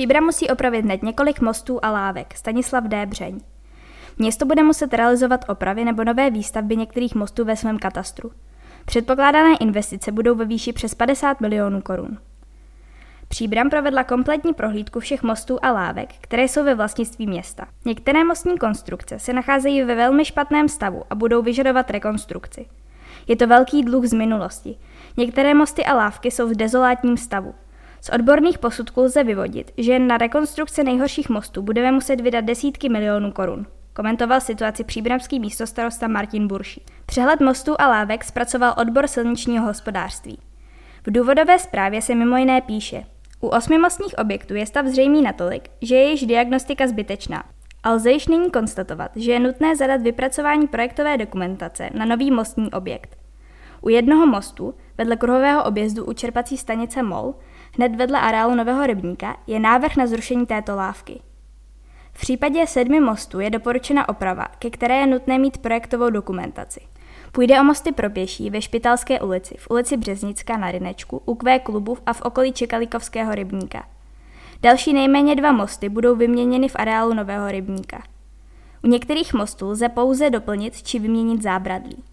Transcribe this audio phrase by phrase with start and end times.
[0.00, 3.06] Příbram musí opravit hned několik mostů a lávek, Stanislav D.
[3.06, 3.40] Břeň.
[4.18, 8.32] Město bude muset realizovat opravy nebo nové výstavby některých mostů ve svém katastru.
[8.84, 12.18] Předpokládané investice budou ve výši přes 50 milionů korun.
[13.28, 17.66] Příbram provedla kompletní prohlídku všech mostů a lávek, které jsou ve vlastnictví města.
[17.84, 22.66] Některé mostní konstrukce se nacházejí ve velmi špatném stavu a budou vyžadovat rekonstrukci.
[23.28, 24.76] Je to velký dluh z minulosti.
[25.16, 27.54] Některé mosty a lávky jsou v dezolátním stavu.
[28.00, 32.88] Z odborných posudků lze vyvodit, že jen na rekonstrukce nejhorších mostů budeme muset vydat desítky
[32.88, 33.66] milionů korun.
[33.92, 36.84] Komentoval situaci příbramský místostarosta Martin Burší.
[37.06, 40.38] Přehled mostů a lávek zpracoval odbor silničního hospodářství.
[41.06, 43.04] V důvodové zprávě se mimo jiné píše,
[43.40, 47.44] u osmi mostních objektů je stav zřejmý natolik, že je již diagnostika zbytečná.
[47.82, 52.70] A lze již nyní konstatovat, že je nutné zadat vypracování projektové dokumentace na nový mostní
[52.72, 53.16] objekt.
[53.80, 57.34] U jednoho mostu, vedle kruhového objezdu u čerpací stanice MOL,
[57.76, 61.20] hned vedle areálu Nového rybníka, je návrh na zrušení této lávky.
[62.12, 66.80] V případě sedmi mostů je doporučena oprava, ke které je nutné mít projektovou dokumentaci.
[67.32, 71.58] Půjde o mosty pro pěší ve Špitalské ulici, v ulici Březnická na Rynečku, u Kvé
[71.58, 73.84] klubu a v okolí Čekalikovského rybníka.
[74.62, 78.02] Další nejméně dva mosty budou vyměněny v areálu Nového rybníka.
[78.84, 82.04] U některých mostů lze pouze doplnit či vyměnit zábradlí.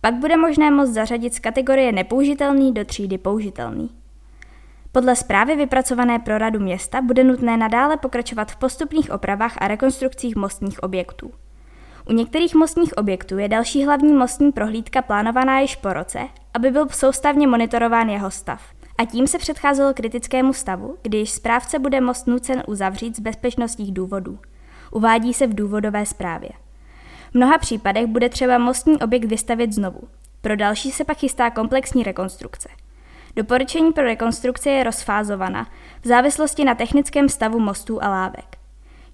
[0.00, 4.01] Pak bude možné most zařadit z kategorie nepoužitelný do třídy použitelný.
[4.92, 10.36] Podle zprávy vypracované pro radu města bude nutné nadále pokračovat v postupných opravách a rekonstrukcích
[10.36, 11.32] mostních objektů.
[12.10, 16.18] U některých mostních objektů je další hlavní mostní prohlídka plánovaná již po roce,
[16.54, 18.62] aby byl soustavně monitorován jeho stav.
[18.98, 24.38] A tím se předcházelo kritickému stavu, když správce bude most nucen uzavřít z bezpečnostních důvodů.
[24.90, 26.50] Uvádí se v důvodové zprávě.
[27.30, 30.00] V mnoha případech bude třeba mostní objekt vystavit znovu.
[30.40, 32.68] Pro další se pak chystá komplexní rekonstrukce.
[33.36, 35.66] Doporučení pro rekonstrukci je rozfázovaná
[36.02, 38.56] v závislosti na technickém stavu mostů a lávek.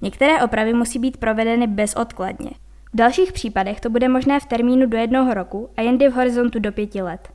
[0.00, 2.50] Některé opravy musí být provedeny bezodkladně.
[2.92, 6.58] V dalších případech to bude možné v termínu do jednoho roku a jindy v horizontu
[6.58, 7.28] do pěti let.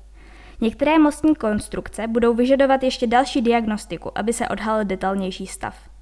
[0.61, 5.92] Některé mostní konstrukce budou vyžadovat ještě další diagnostiku, aby se odhalil detailnější stav.